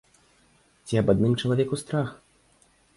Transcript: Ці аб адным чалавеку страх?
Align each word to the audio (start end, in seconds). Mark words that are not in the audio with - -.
Ці 0.87 0.99
аб 1.03 1.13
адным 1.17 1.37
чалавеку 1.41 1.75
страх? 1.85 2.09